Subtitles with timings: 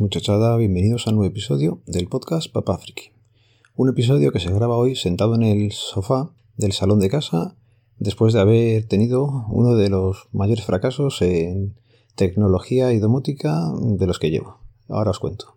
[0.00, 3.12] Muchachada, bienvenidos a un nuevo episodio del podcast Papá Friki.
[3.76, 7.56] Un episodio que se graba hoy sentado en el sofá del salón de casa
[7.98, 11.76] después de haber tenido uno de los mayores fracasos en
[12.14, 14.60] tecnología y domótica de los que llevo.
[14.88, 15.56] Ahora os cuento.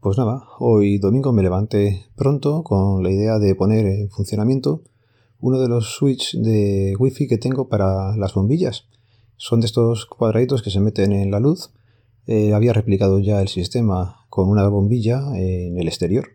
[0.00, 4.82] Pues nada, hoy domingo me levanté pronto con la idea de poner en funcionamiento
[5.40, 8.88] uno de los switches de wifi que tengo para las bombillas.
[9.36, 11.70] Son de estos cuadraditos que se meten en la luz.
[12.30, 16.28] Eh, había replicado ya el sistema con una bombilla en el exterior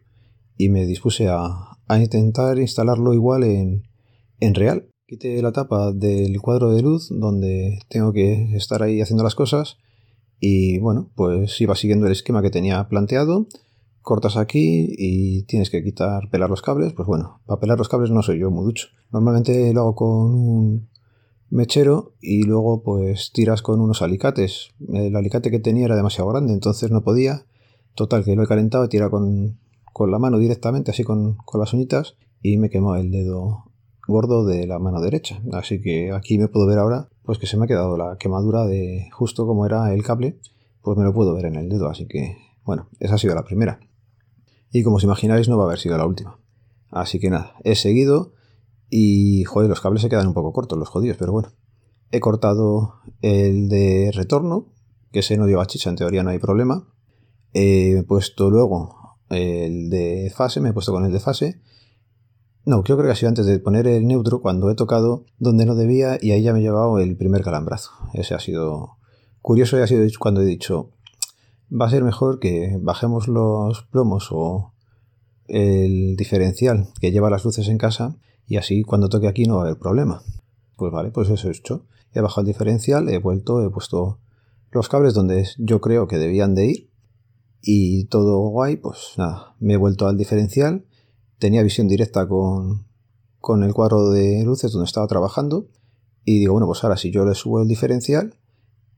[0.58, 3.84] y me dispuse a, intentar instalarlo igual en,
[4.42, 4.90] en real.
[5.08, 9.78] Quité la tapa del cuadro de luz donde tengo que estar ahí haciendo las cosas
[10.38, 13.48] y bueno, pues iba siguiendo el esquema que tenía planteado
[14.02, 18.12] cortas aquí y tienes que quitar, pelar los cables, pues bueno, para pelar los cables
[18.12, 18.90] no soy yo muy ducho.
[19.12, 20.90] Normalmente lo hago con un
[21.50, 24.70] mechero y luego pues tiras con unos alicates.
[24.88, 27.46] El alicate que tenía era demasiado grande, entonces no podía.
[27.96, 29.60] Total, que lo he calentado y tira con,
[29.94, 33.72] con la mano directamente, así con, con las uñitas, y me quemó el dedo
[34.08, 35.42] gordo de la mano derecha.
[35.54, 38.66] Así que aquí me puedo ver ahora, pues que se me ha quedado la quemadura
[38.66, 40.40] de justo como era el cable,
[40.82, 41.90] pues me lo puedo ver en el dedo.
[41.90, 43.80] Así que, bueno, esa ha sido la primera
[44.76, 46.38] y como os imagináis no va a haber sido la última.
[46.90, 48.34] Así que nada, he seguido
[48.98, 51.50] y joder, los cables se quedan un poco cortos, los jodidos, pero bueno.
[52.12, 54.72] He cortado el de retorno,
[55.12, 56.88] que ese no lleva chicha, en teoría no hay problema.
[57.52, 61.60] He puesto luego el de fase, me he puesto con el de fase.
[62.64, 65.76] No, creo que ha sido antes de poner el neutro cuando he tocado donde no
[65.76, 67.92] debía y ahí ya me he llevado el primer calambrazo.
[68.14, 68.98] Ese ha sido
[69.42, 70.92] curioso y ha sido cuando he dicho,
[71.70, 74.72] va a ser mejor que bajemos los plomos o
[75.50, 78.16] el diferencial que lleva las luces en casa
[78.48, 80.22] y así cuando toque aquí no va a haber problema.
[80.76, 81.86] Pues vale, pues eso he hecho.
[82.14, 84.20] He bajado el diferencial, he vuelto, he puesto
[84.72, 86.90] los cables donde yo creo que debían de ir
[87.62, 90.86] y todo guay, pues nada, me he vuelto al diferencial,
[91.40, 92.86] tenía visión directa con,
[93.40, 95.68] con el cuadro de luces donde estaba trabajando
[96.24, 98.36] y digo, bueno, pues ahora si yo le subo el diferencial,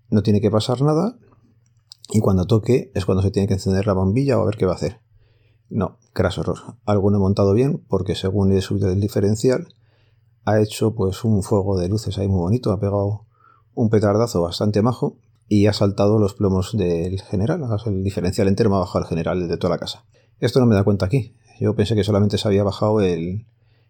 [0.09, 1.17] no tiene que pasar nada,
[2.09, 4.65] y cuando toque es cuando se tiene que encender la bombilla o a ver qué
[4.65, 4.99] va a hacer.
[5.69, 6.57] No, craso error.
[6.85, 9.67] Algo no he montado bien porque según he subido el diferencial
[10.45, 13.25] ha hecho pues un fuego de luces ahí muy bonito, ha pegado
[13.73, 15.17] un petardazo bastante majo
[15.49, 19.47] y ha saltado los plomos del general, el diferencial entero me ha bajado el general
[19.47, 20.05] de toda la casa.
[20.39, 21.35] Esto no me da cuenta aquí.
[21.59, 23.45] Yo pensé que solamente se había bajado el,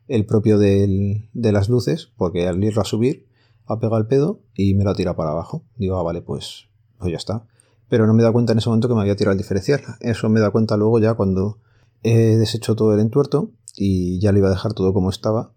[0.07, 3.27] el propio de las luces porque al irlo a subir
[3.67, 5.63] ha pegado el pedo y me lo ha tirado para abajo.
[5.75, 7.45] Digo, ah, vale, pues, pues ya está
[7.89, 9.81] pero no me da cuenta en ese momento que me había tirado el diferencial.
[9.99, 11.59] Eso me da cuenta luego ya cuando
[12.03, 15.53] he deshecho todo el entuerto y ya le iba a dejar todo como estaba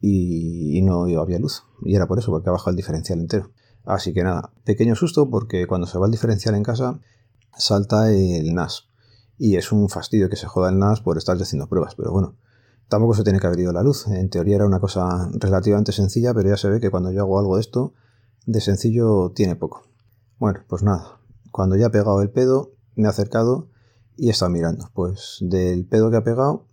[0.00, 1.64] y, no había luz.
[1.82, 3.50] Y era por eso, porque ha bajado el diferencial entero.
[3.84, 7.00] Así que nada, pequeño susto porque cuando se va el diferencial en casa
[7.56, 8.88] salta el NAS.
[9.38, 12.36] Y es un fastidio que se joda el NAS por estar haciendo pruebas, pero bueno,
[12.88, 14.06] tampoco se tiene que haber ido la luz.
[14.06, 17.38] En teoría era una cosa relativamente sencilla, pero ya se ve que cuando yo hago
[17.38, 17.92] algo de esto,
[18.46, 19.82] de sencillo tiene poco.
[20.38, 21.18] Bueno, pues nada,
[21.54, 23.68] cuando ya ha pegado el pedo, me ha acercado
[24.16, 24.90] y está mirando.
[24.92, 26.66] Pues del pedo que ha pegado,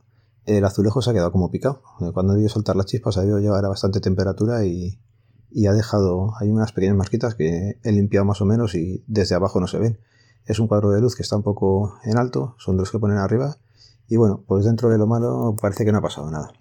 [0.45, 1.83] el azulejo se ha quedado como picado.
[2.15, 4.99] Cuando debió soltar las chispas, ha debido llevar a bastante temperatura y,
[5.67, 6.33] ha dejado.
[6.39, 9.77] Hay unas pequeñas marquitas que he limpiado más o menos y desde abajo no se
[9.77, 9.99] ven.
[10.47, 13.19] Es un cuadro de luz que está un poco en alto, son los que ponen
[13.19, 13.57] arriba.
[14.07, 16.53] Y bueno, pues dentro de lo malo parece que no ha pasado nada.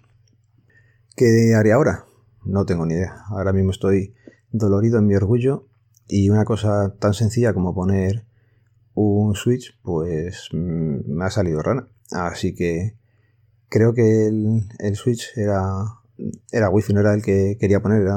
[1.15, 2.05] ¿Qué haré ahora?
[2.45, 3.23] No tengo ni idea.
[3.29, 4.13] Ahora mismo estoy
[4.51, 5.70] dolorido en mi orgullo
[6.07, 8.25] y una cosa tan sencilla como poner
[8.93, 11.87] un switch, pues mm, me ha salido rana.
[12.11, 12.97] Así que
[13.69, 15.61] creo que el, switch era,
[16.51, 18.07] era wifi, no era el que quería poner.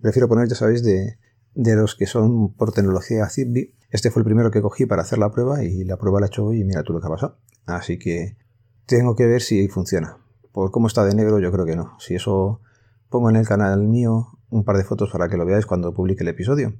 [0.00, 1.18] prefiero poner, ya sabéis, de,
[1.54, 3.74] de los que son por tecnología Zigbee.
[3.90, 6.28] Este fue el primero que cogí para hacer la prueba y la prueba la he
[6.28, 7.38] hecho hoy y mira tú lo que ha pasado.
[7.64, 8.36] Así que
[8.84, 10.18] tengo que ver si funciona.
[10.52, 11.98] Por cómo está de negro yo creo que no.
[11.98, 12.60] Si eso
[13.08, 16.22] pongo en el canal mío un par de fotos para que lo veáis cuando publique
[16.22, 16.74] el episodio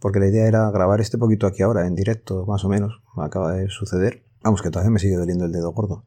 [0.00, 3.24] porque la idea era grabar este poquito aquí ahora, en directo, más o menos, me
[3.24, 4.24] acaba de suceder.
[4.42, 6.06] Vamos, que todavía me sigue doliendo el dedo gordo.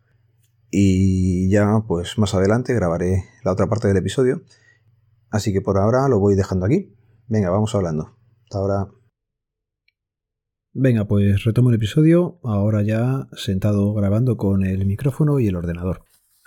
[0.70, 4.42] Y ya, pues más adelante grabaré la otra parte del episodio.
[5.30, 6.96] Así que por ahora lo voy dejando aquí.
[7.28, 8.18] Venga, vamos hablando.
[8.44, 8.88] Hasta ahora.
[10.74, 16.04] Venga, pues retomo el episodio, ahora ya sentado grabando con el micrófono y el ordenador.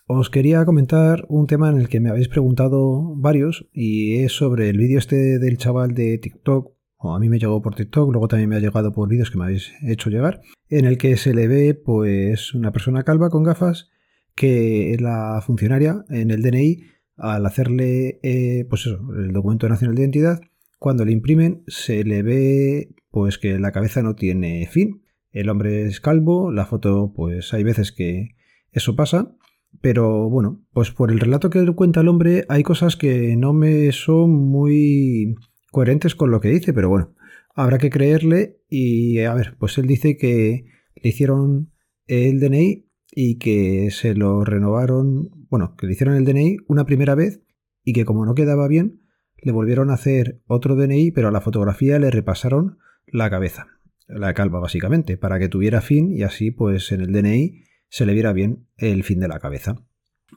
[0.07, 4.69] Os quería comentar un tema en el que me habéis preguntado varios y es sobre
[4.69, 6.74] el vídeo este del chaval de TikTok
[7.13, 9.45] a mí me llegó por TikTok, luego también me ha llegado por vídeos que me
[9.45, 13.91] habéis hecho llegar, en el que se le ve pues una persona calva con gafas
[14.35, 16.85] que la funcionaria en el DNI
[17.17, 20.41] al hacerle eh, pues el documento nacional de identidad,
[20.79, 25.03] cuando le imprimen se le ve pues que la cabeza no tiene fin.
[25.31, 28.37] El hombre es calvo, la foto pues hay veces que
[28.73, 29.37] eso pasa,
[29.81, 33.93] pero bueno, pues por el relato que cuenta el hombre hay cosas que no me
[33.93, 35.37] son muy
[35.75, 37.15] coherentes con lo que dice, pero bueno,
[37.55, 41.73] habrá que creerle y a ver, pues él dice que le hicieron
[42.07, 47.15] el DNI y que se lo renovaron, bueno, que le hicieron el DNI una primera
[47.15, 47.43] vez
[47.83, 49.03] y que como no quedaba bien,
[49.37, 53.67] le volvieron a hacer otro DNI, pero a la fotografía le repasaron la cabeza,
[54.07, 58.15] la calva básicamente, para que tuviera fin y así pues en el DNI se le
[58.15, 59.77] viera bien el fin de la cabeza.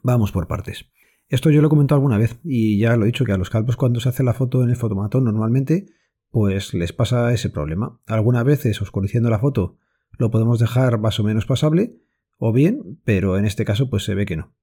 [0.04, 0.90] Vamos por partes.
[1.30, 3.50] Esto yo lo he comentado alguna vez y ya lo he dicho que a los
[3.50, 5.88] calvos cuando se hace la foto en el fotomatón normalmente
[6.30, 8.00] pues les pasa ese problema.
[8.06, 9.78] Algunas veces oscureciendo la foto
[10.18, 11.98] lo podemos dejar más o menos pasable
[12.38, 14.54] o bien, pero en este caso pues se ve que no.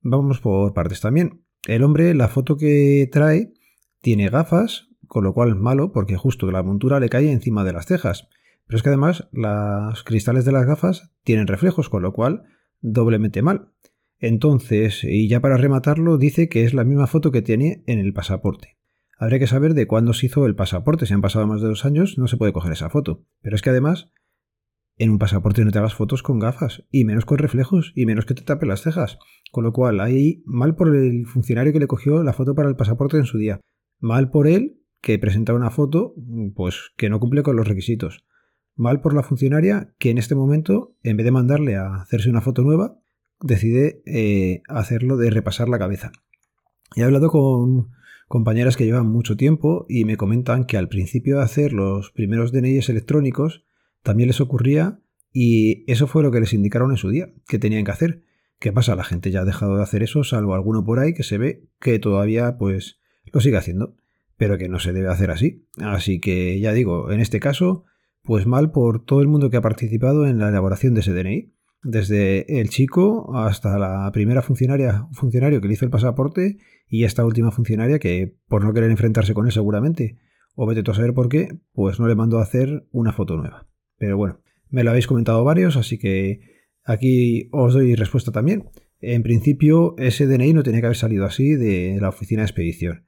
[0.00, 1.44] Vamos por partes también.
[1.66, 3.52] El hombre, la foto que trae,
[4.00, 7.72] tiene gafas, con lo cual es malo porque justo la montura le cae encima de
[7.72, 8.28] las cejas.
[8.66, 12.44] Pero es que además los cristales de las gafas tienen reflejos, con lo cual
[12.80, 13.72] doblemente mal.
[14.18, 18.12] Entonces, y ya para rematarlo, dice que es la misma foto que tiene en el
[18.12, 18.76] pasaporte.
[19.18, 21.06] Habría que saber de cuándo se hizo el pasaporte.
[21.06, 23.24] Si han pasado más de dos años, no se puede coger esa foto.
[23.40, 24.10] Pero es que además,
[24.98, 28.26] en un pasaporte no te hagas fotos con gafas, y menos con reflejos, y menos
[28.26, 29.18] que te tape las cejas.
[29.52, 32.76] Con lo cual, ahí mal por el funcionario que le cogió la foto para el
[32.76, 33.60] pasaporte en su día.
[33.98, 36.14] Mal por él que presenta una foto
[36.54, 38.24] pues que no cumple con los requisitos.
[38.74, 42.40] Mal por la funcionaria que en este momento, en vez de mandarle a hacerse una
[42.40, 42.98] foto nueva,
[43.40, 46.12] decide eh, hacerlo de repasar la cabeza.
[46.94, 47.90] He hablado con
[48.28, 52.52] compañeras que llevan mucho tiempo y me comentan que al principio de hacer los primeros
[52.52, 53.64] DNIs electrónicos
[54.02, 55.00] también les ocurría
[55.32, 58.22] y eso fue lo que les indicaron en su día, que tenían que hacer.
[58.58, 58.96] ¿Qué pasa?
[58.96, 61.68] La gente ya ha dejado de hacer eso, salvo alguno por ahí que se ve
[61.80, 63.00] que todavía pues
[63.32, 63.96] lo sigue haciendo,
[64.36, 65.66] pero que no se debe hacer así.
[65.78, 67.84] Así que ya digo, en este caso,
[68.22, 71.52] pues mal por todo el mundo que ha participado en la elaboración de ese DNI.
[71.86, 77.24] Desde el chico hasta la primera funcionaria, funcionario que le hizo el pasaporte y esta
[77.24, 80.18] última funcionaria que, por no querer enfrentarse con él seguramente,
[80.54, 83.36] o vete tú a saber por qué, pues no le mandó a hacer una foto
[83.36, 83.68] nueva.
[83.98, 86.40] Pero bueno, me lo habéis comentado varios, así que
[86.84, 88.68] aquí os doy respuesta también.
[89.00, 93.06] En principio, ese DNI no tenía que haber salido así de la oficina de expedición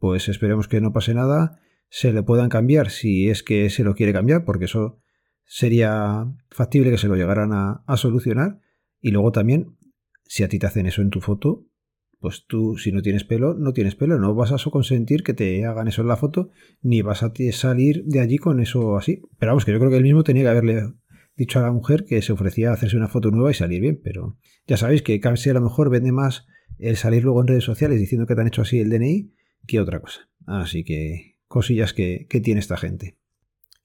[0.00, 3.94] pues esperemos que no pase nada, se le puedan cambiar si es que se lo
[3.94, 4.98] quiere cambiar, porque eso
[5.52, 8.60] sería factible que se lo llegaran a, solucionar.
[9.00, 9.76] Y luego también,
[10.24, 11.66] si a ti te hacen eso en tu foto,
[12.20, 15.66] pues tú, si no tienes pelo, no tienes pelo, no vas a consentir que te
[15.66, 16.50] hagan eso en la foto,
[16.82, 19.22] ni vas a salir de allí con eso así.
[19.40, 20.82] Pero vamos, que yo creo que él mismo tenía que haberle
[21.34, 24.00] dicho a la mujer que se ofrecía a hacerse una foto nueva y salir bien,
[24.04, 24.38] pero
[24.68, 26.46] ya sabéis que casi a lo mejor vende más
[26.78, 29.34] el salir luego en redes sociales diciendo que te han hecho así el DNI
[29.66, 30.30] que otra cosa.
[30.46, 33.18] Así que cosillas que, tiene esta gente.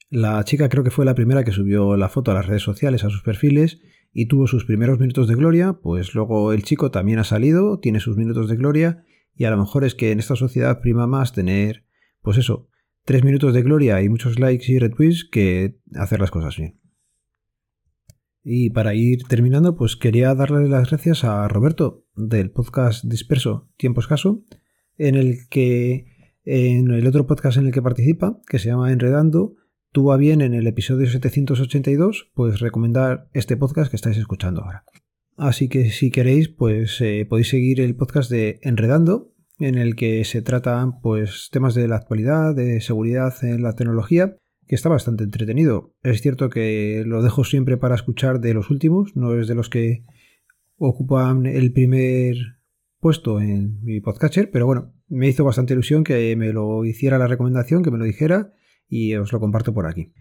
[0.09, 3.03] La chica creo que fue la primera que subió la foto a las redes sociales,
[3.03, 3.81] a sus perfiles,
[4.13, 7.99] y tuvo sus primeros minutos de gloria, pues luego el chico también ha salido, tiene
[7.99, 9.03] sus minutos de gloria,
[9.35, 11.85] y a lo mejor es que en esta sociedad prima más tener,
[12.21, 12.69] pues eso,
[13.03, 16.79] tres minutos de gloria y muchos likes y retweets que hacer las cosas bien.
[18.43, 24.01] Y para ir terminando, pues quería darle las gracias a Roberto del podcast Disperso Tiempo
[24.01, 24.43] Escaso,
[24.97, 26.05] en el que
[26.43, 29.55] en el otro podcast en el que participa, que se llama Enredando,
[29.95, 34.83] tuvo a bien en el episodio 782, pues recomendar este podcast que estáis escuchando ahora.
[35.37, 40.25] Así que si queréis, pues eh, podéis seguir el podcast de Enredando, en el que
[40.25, 44.35] se tratan pues temas de la actualidad, de seguridad en la tecnología,
[44.67, 45.95] que está bastante entretenido.
[46.03, 49.69] Es cierto que lo dejo siempre para escuchar de los últimos, no es de los
[49.69, 50.03] que
[50.75, 52.35] ocupan el primer
[52.99, 57.27] puesto en mi podcatcher, pero bueno, me hizo bastante ilusión que me lo hiciera la
[57.27, 58.51] recomendación, que me lo dijera
[58.87, 60.13] y os lo comparto por aquí.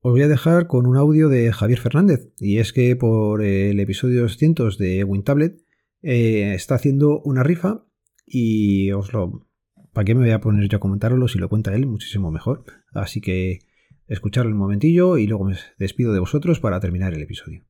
[0.00, 3.80] Os voy a dejar con un audio de Javier Fernández y es que por el
[3.80, 5.60] episodio 200 de WinTablet
[6.02, 7.84] eh, está haciendo una rifa
[8.24, 9.46] y os lo...
[9.92, 11.86] ¿Para qué me voy a poner yo a comentarlo si lo cuenta él?
[11.86, 12.64] Muchísimo mejor.
[12.92, 13.60] Así que
[14.06, 17.64] escucharlo un momentillo y luego me despido de vosotros para terminar el episodio.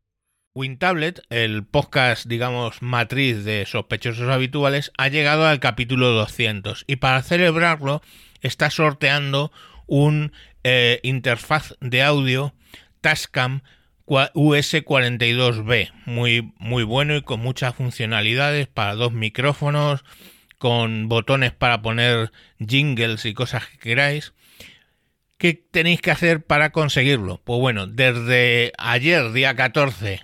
[0.54, 7.22] WinTablet, el podcast, digamos, matriz de sospechosos habituales, ha llegado al capítulo 200 y para
[7.22, 8.02] celebrarlo
[8.40, 9.52] está sorteando
[9.88, 12.54] un eh, interfaz de audio
[13.00, 13.62] Tascam
[14.06, 20.04] US42B, muy, muy bueno y con muchas funcionalidades para dos micrófonos,
[20.58, 24.32] con botones para poner jingles y cosas que queráis.
[25.36, 27.40] ¿Qué tenéis que hacer para conseguirlo?
[27.44, 30.20] Pues bueno, desde ayer, día 14,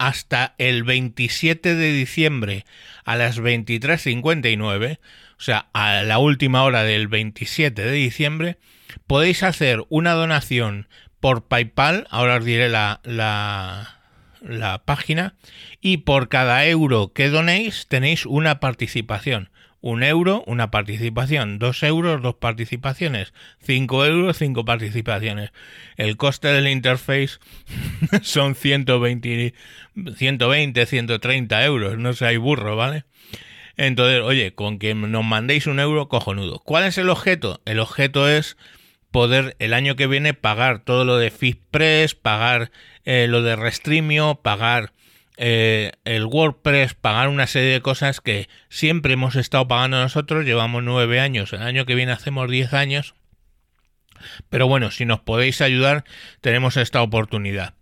[0.00, 2.64] hasta el 27 de diciembre
[3.04, 4.98] a las 23.59,
[5.38, 8.56] o sea, a la última hora del 27 de diciembre,
[9.06, 10.88] podéis hacer una donación
[11.20, 13.98] por PayPal, ahora os diré la, la,
[14.40, 15.34] la página,
[15.82, 19.50] y por cada euro que donéis tenéis una participación.
[19.80, 21.58] Un euro, una participación.
[21.58, 23.32] Dos euros, dos participaciones.
[23.62, 25.52] Cinco euros, cinco participaciones.
[25.96, 27.38] El coste del interface
[28.22, 29.54] son 120,
[30.16, 31.98] 120, 130 euros.
[31.98, 33.04] No hay burro, ¿vale?
[33.76, 36.58] Entonces, oye, con que nos mandéis un euro, cojonudo.
[36.58, 37.62] ¿Cuál es el objeto?
[37.64, 38.58] El objeto es
[39.10, 42.70] poder el año que viene pagar todo lo de FitPress, pagar
[43.04, 44.92] eh, lo de Restreamio, pagar
[45.42, 50.82] eh, el WordPress, pagar una serie de cosas que siempre hemos estado pagando nosotros, llevamos
[50.82, 53.14] nueve años, el año que viene hacemos diez años.
[54.50, 56.04] Pero bueno, si nos podéis ayudar,
[56.42, 57.72] tenemos esta oportunidad.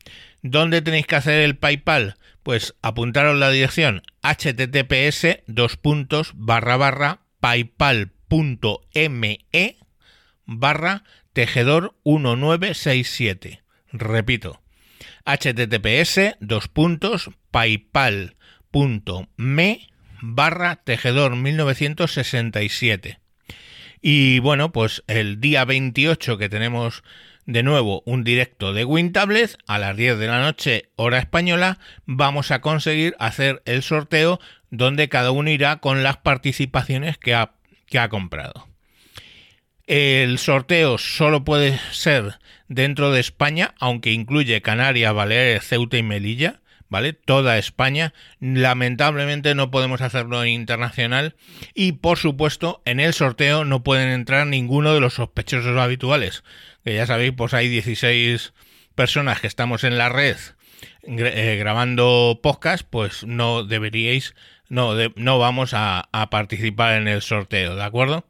[0.40, 2.14] ¿Dónde tenéis que hacer el PayPal?
[2.44, 8.18] Pues apuntaros la dirección https dos puntos barra barra paypal.me
[10.44, 13.64] barra tejedor 1967.
[13.90, 14.62] Repito,
[15.24, 18.36] https dos puntos paypal.me
[20.20, 23.18] barra tejedor 1967.
[24.00, 27.02] Y bueno, pues el día 28 que tenemos
[27.46, 32.50] de nuevo un directo de WinTables a las 10 de la noche hora española, vamos
[32.50, 34.38] a conseguir hacer el sorteo
[34.70, 37.52] donde cada uno irá con las participaciones que ha,
[37.86, 38.68] que ha comprado.
[39.88, 46.60] El sorteo solo puede ser dentro de España, aunque incluye Canarias, Baleares, Ceuta y Melilla,
[46.90, 47.14] ¿vale?
[47.14, 48.12] Toda España.
[48.38, 51.36] Lamentablemente no podemos hacerlo en internacional
[51.72, 56.44] y por supuesto en el sorteo no pueden entrar ninguno de los sospechosos habituales.
[56.84, 58.52] Que ya sabéis, pues hay 16
[58.94, 60.36] personas que estamos en la red
[61.02, 64.34] eh, grabando podcast, pues no deberíais,
[64.68, 68.26] no, no vamos a participar en el sorteo, ¿de acuerdo?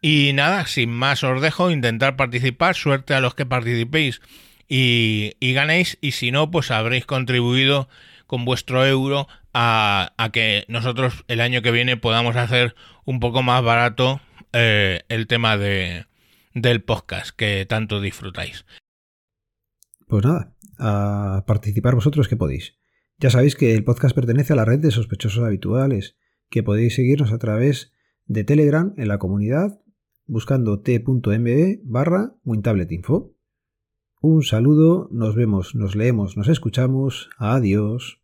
[0.00, 4.20] Y nada, sin más os dejo intentar participar, suerte a los que participéis
[4.68, 7.88] y, ganéis y si no, pues habréis contribuido
[8.26, 13.64] con vuestro euro a, que nosotros el año que viene podamos hacer un poco más
[13.64, 14.20] barato
[14.52, 16.06] eh, el tema de,
[16.54, 18.66] del podcast que tanto disfrutáis.
[20.06, 22.76] Pues nada, a participar vosotros que podéis.
[23.18, 26.16] Ya sabéis que el podcast pertenece a la red de sospechosos habituales,
[26.50, 27.92] que podéis seguirnos a través
[28.26, 29.80] de Telegram en la comunidad
[30.28, 33.34] buscando t.me barra WinTabletInfo.
[34.20, 38.20] Un saludo, nos vemos, nos leemos, nos escuchamos, adiós.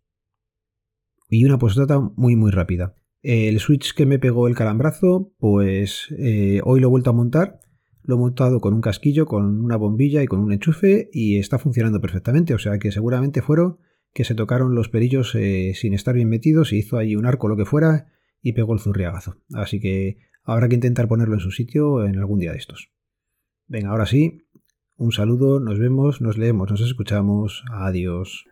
[1.28, 2.96] Y una postdata muy muy rápida.
[3.22, 7.60] El switch que me pegó el calambrazo, pues eh, hoy lo he vuelto a montar.
[8.02, 11.58] Lo he montado con un casquillo, con una bombilla y con un enchufe y está
[11.58, 12.52] funcionando perfectamente.
[12.52, 13.78] O sea que seguramente fueron
[14.12, 17.48] que se tocaron los perillos eh, sin estar bien metidos y hizo ahí un arco
[17.48, 18.08] lo que fuera
[18.42, 19.38] y pegó el zurriagazo.
[19.54, 22.90] Así que Habrá que intentar ponerlo en su sitio en algún día de estos.
[23.66, 24.42] Venga, ahora sí,
[24.96, 27.64] un saludo, nos vemos, nos leemos, nos escuchamos.
[27.72, 28.44] Adiós.